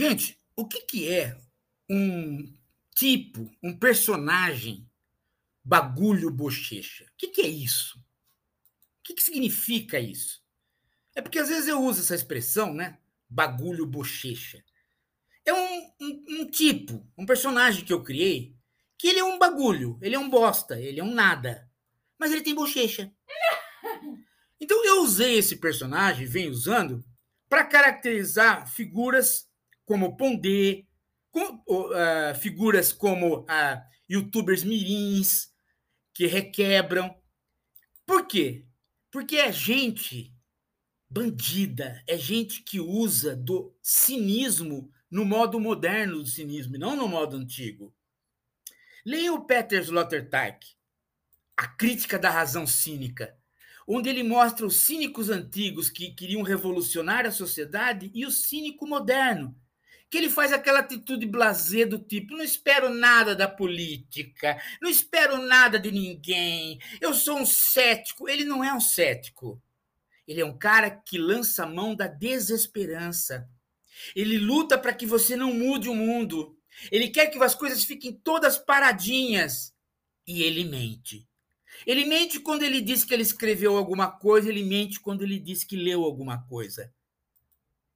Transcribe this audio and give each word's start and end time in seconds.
Gente, 0.00 0.40
o 0.56 0.66
que, 0.66 0.80
que 0.80 1.12
é 1.12 1.38
um 1.86 2.56
tipo, 2.94 3.54
um 3.62 3.76
personagem 3.76 4.88
bagulho 5.62 6.30
bochecha? 6.30 7.04
O 7.04 7.16
que, 7.18 7.28
que 7.28 7.42
é 7.42 7.46
isso? 7.46 7.98
O 7.98 9.02
que, 9.02 9.12
que 9.12 9.22
significa 9.22 10.00
isso? 10.00 10.42
É 11.14 11.20
porque 11.20 11.38
às 11.38 11.50
vezes 11.50 11.68
eu 11.68 11.82
uso 11.82 12.00
essa 12.00 12.14
expressão, 12.14 12.72
né? 12.72 12.96
Bagulho 13.28 13.84
bochecha. 13.84 14.64
É 15.44 15.52
um, 15.52 15.92
um, 16.00 16.24
um 16.30 16.50
tipo, 16.50 17.06
um 17.18 17.26
personagem 17.26 17.84
que 17.84 17.92
eu 17.92 18.02
criei, 18.02 18.56
que 18.96 19.06
ele 19.06 19.18
é 19.18 19.24
um 19.24 19.38
bagulho, 19.38 19.98
ele 20.00 20.14
é 20.14 20.18
um 20.18 20.30
bosta, 20.30 20.80
ele 20.80 20.98
é 20.98 21.04
um 21.04 21.12
nada. 21.12 21.70
Mas 22.18 22.32
ele 22.32 22.40
tem 22.40 22.54
bochecha. 22.54 23.12
Então 24.62 24.84
eu 24.84 25.02
usei 25.02 25.38
esse 25.38 25.56
personagem, 25.56 26.26
venho 26.26 26.50
usando, 26.50 27.02
para 27.48 27.64
caracterizar 27.64 28.70
figuras 28.70 29.49
como 29.90 30.16
Pondé, 30.16 30.86
com, 31.32 31.64
uh, 31.66 32.32
figuras 32.38 32.92
como 32.92 33.40
uh, 33.40 33.82
youtubers 34.08 34.62
mirins, 34.62 35.52
que 36.14 36.28
requebram. 36.28 37.12
Por 38.06 38.24
quê? 38.24 38.66
Porque 39.10 39.34
é 39.34 39.50
gente 39.50 40.32
bandida, 41.10 42.04
é 42.06 42.16
gente 42.16 42.62
que 42.62 42.78
usa 42.78 43.34
do 43.34 43.76
cinismo 43.82 44.92
no 45.10 45.24
modo 45.24 45.58
moderno 45.58 46.20
do 46.20 46.26
cinismo, 46.26 46.76
e 46.76 46.78
não 46.78 46.94
no 46.94 47.08
modo 47.08 47.36
antigo. 47.36 47.92
Leia 49.04 49.32
o 49.32 49.44
Peter 49.44 49.82
Sloterdijk, 49.82 50.68
A 51.56 51.66
Crítica 51.66 52.16
da 52.16 52.30
Razão 52.30 52.64
Cínica, 52.64 53.36
onde 53.88 54.08
ele 54.08 54.22
mostra 54.22 54.64
os 54.64 54.76
cínicos 54.76 55.30
antigos 55.30 55.90
que 55.90 56.12
queriam 56.12 56.42
revolucionar 56.42 57.26
a 57.26 57.32
sociedade 57.32 58.08
e 58.14 58.24
o 58.24 58.30
cínico 58.30 58.86
moderno, 58.86 59.60
que 60.10 60.18
ele 60.18 60.28
faz 60.28 60.52
aquela 60.52 60.80
atitude 60.80 61.24
blasé 61.24 61.86
do 61.86 61.98
tipo: 61.98 62.34
não 62.34 62.42
espero 62.42 62.92
nada 62.92 63.34
da 63.34 63.46
política, 63.48 64.60
não 64.82 64.90
espero 64.90 65.38
nada 65.38 65.78
de 65.78 65.92
ninguém, 65.92 66.80
eu 67.00 67.14
sou 67.14 67.38
um 67.38 67.46
cético. 67.46 68.28
Ele 68.28 68.44
não 68.44 68.62
é 68.62 68.74
um 68.74 68.80
cético. 68.80 69.62
Ele 70.26 70.40
é 70.40 70.44
um 70.44 70.56
cara 70.56 70.90
que 70.90 71.18
lança 71.18 71.64
a 71.64 71.66
mão 71.66 71.94
da 71.94 72.06
desesperança. 72.06 73.48
Ele 74.14 74.38
luta 74.38 74.78
para 74.78 74.92
que 74.92 75.06
você 75.06 75.36
não 75.36 75.52
mude 75.52 75.88
o 75.88 75.94
mundo. 75.94 76.56
Ele 76.90 77.08
quer 77.08 77.26
que 77.26 77.42
as 77.42 77.54
coisas 77.54 77.84
fiquem 77.84 78.12
todas 78.12 78.58
paradinhas. 78.58 79.74
E 80.26 80.42
ele 80.42 80.64
mente. 80.64 81.26
Ele 81.86 82.04
mente 82.04 82.38
quando 82.38 82.62
ele 82.62 82.80
diz 82.80 83.04
que 83.04 83.12
ele 83.12 83.22
escreveu 83.22 83.76
alguma 83.76 84.08
coisa, 84.10 84.48
ele 84.48 84.62
mente 84.62 85.00
quando 85.00 85.22
ele 85.22 85.38
diz 85.38 85.64
que 85.64 85.76
leu 85.76 86.04
alguma 86.04 86.42
coisa. 86.46 86.92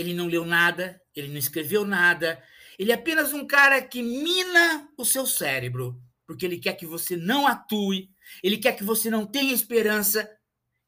Ele 0.00 0.14
não 0.14 0.26
leu 0.26 0.46
nada, 0.46 0.98
ele 1.14 1.28
não 1.28 1.36
escreveu 1.36 1.84
nada. 1.84 2.42
Ele 2.78 2.90
é 2.90 2.94
apenas 2.94 3.34
um 3.34 3.46
cara 3.46 3.82
que 3.82 4.02
mina 4.02 4.88
o 4.96 5.04
seu 5.04 5.26
cérebro, 5.26 6.02
porque 6.26 6.46
ele 6.46 6.58
quer 6.58 6.72
que 6.72 6.86
você 6.86 7.18
não 7.18 7.46
atue, 7.46 8.10
ele 8.42 8.56
quer 8.56 8.72
que 8.72 8.82
você 8.82 9.10
não 9.10 9.26
tenha 9.26 9.52
esperança, 9.52 10.26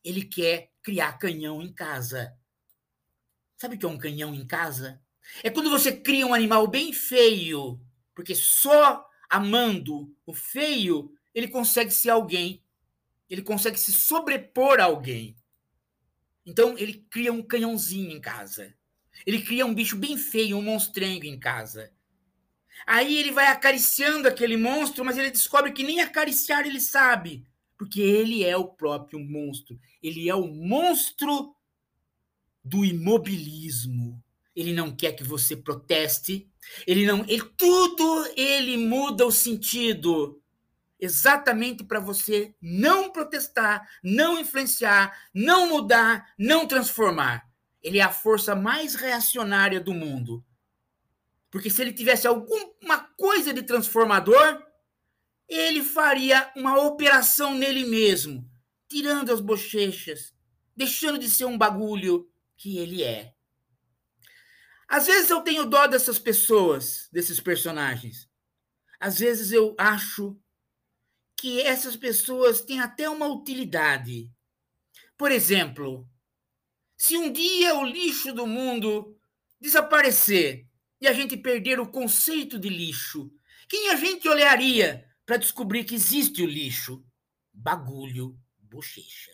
ele 0.02 0.24
quer 0.24 0.70
criar 0.82 1.18
canhão 1.18 1.60
em 1.60 1.70
casa. 1.70 2.34
Sabe 3.58 3.76
o 3.76 3.78
que 3.78 3.84
é 3.84 3.88
um 3.88 3.98
canhão 3.98 4.34
em 4.34 4.46
casa? 4.46 4.98
É 5.42 5.50
quando 5.50 5.68
você 5.68 5.92
cria 5.92 6.26
um 6.26 6.32
animal 6.32 6.66
bem 6.66 6.90
feio, 6.90 7.78
porque 8.14 8.34
só 8.34 9.06
amando 9.28 10.10
o 10.24 10.32
feio 10.32 11.12
ele 11.34 11.48
consegue 11.48 11.90
ser 11.90 12.08
alguém, 12.08 12.64
ele 13.28 13.42
consegue 13.42 13.78
se 13.78 13.92
sobrepor 13.92 14.80
a 14.80 14.84
alguém. 14.84 15.36
Então 16.46 16.78
ele 16.78 17.06
cria 17.10 17.32
um 17.32 17.42
canhãozinho 17.42 18.10
em 18.10 18.20
casa. 18.20 18.74
Ele 19.26 19.42
cria 19.42 19.66
um 19.66 19.74
bicho 19.74 19.96
bem 19.96 20.16
feio, 20.16 20.56
um 20.56 20.62
monstrengo 20.62 21.24
em 21.24 21.38
casa. 21.38 21.92
Aí 22.86 23.16
ele 23.16 23.30
vai 23.30 23.46
acariciando 23.46 24.26
aquele 24.26 24.56
monstro, 24.56 25.04
mas 25.04 25.16
ele 25.16 25.30
descobre 25.30 25.72
que 25.72 25.84
nem 25.84 26.00
acariciar 26.00 26.66
ele 26.66 26.80
sabe, 26.80 27.46
porque 27.78 28.00
ele 28.00 28.44
é 28.44 28.56
o 28.56 28.66
próprio 28.66 29.20
monstro. 29.20 29.78
Ele 30.02 30.28
é 30.28 30.34
o 30.34 30.46
monstro 30.46 31.54
do 32.64 32.84
imobilismo. 32.84 34.22
Ele 34.54 34.72
não 34.72 34.94
quer 34.94 35.12
que 35.12 35.24
você 35.24 35.56
proteste. 35.56 36.48
Ele 36.86 37.06
não, 37.06 37.24
ele 37.28 37.44
tudo 37.56 38.26
ele 38.36 38.76
muda 38.76 39.26
o 39.26 39.32
sentido 39.32 40.42
exatamente 41.00 41.82
para 41.82 41.98
você 41.98 42.54
não 42.62 43.10
protestar, 43.10 43.88
não 44.04 44.38
influenciar, 44.38 45.12
não 45.34 45.68
mudar, 45.68 46.32
não 46.38 46.64
transformar. 46.64 47.51
Ele 47.82 47.98
é 47.98 48.02
a 48.02 48.12
força 48.12 48.54
mais 48.54 48.94
reacionária 48.94 49.80
do 49.80 49.92
mundo. 49.92 50.44
Porque 51.50 51.68
se 51.68 51.82
ele 51.82 51.92
tivesse 51.92 52.26
alguma 52.26 53.00
coisa 53.16 53.52
de 53.52 53.62
transformador, 53.62 54.62
ele 55.48 55.82
faria 55.82 56.50
uma 56.56 56.80
operação 56.80 57.54
nele 57.54 57.84
mesmo, 57.84 58.48
tirando 58.88 59.30
as 59.30 59.40
bochechas, 59.40 60.34
deixando 60.76 61.18
de 61.18 61.28
ser 61.28 61.44
um 61.44 61.58
bagulho 61.58 62.30
que 62.56 62.78
ele 62.78 63.02
é. 63.02 63.34
Às 64.88 65.06
vezes 65.06 65.30
eu 65.30 65.40
tenho 65.40 65.66
dó 65.66 65.86
dessas 65.86 66.18
pessoas, 66.18 67.08
desses 67.10 67.40
personagens. 67.40 68.28
Às 69.00 69.18
vezes 69.18 69.50
eu 69.50 69.74
acho 69.78 70.38
que 71.36 71.60
essas 71.60 71.96
pessoas 71.96 72.60
têm 72.60 72.80
até 72.80 73.08
uma 73.08 73.26
utilidade. 73.26 74.30
Por 75.18 75.32
exemplo, 75.32 76.08
se 77.02 77.16
um 77.16 77.32
dia 77.32 77.74
o 77.74 77.84
lixo 77.84 78.32
do 78.32 78.46
mundo 78.46 79.18
desaparecer 79.60 80.68
e 81.00 81.08
a 81.08 81.12
gente 81.12 81.36
perder 81.36 81.80
o 81.80 81.90
conceito 81.90 82.60
de 82.60 82.68
lixo, 82.68 83.28
quem 83.68 83.90
a 83.90 83.96
gente 83.96 84.28
olharia 84.28 85.04
para 85.26 85.36
descobrir 85.36 85.82
que 85.82 85.96
existe 85.96 86.44
o 86.44 86.46
lixo? 86.46 87.04
Bagulho, 87.52 88.38
bochecha. 88.56 89.32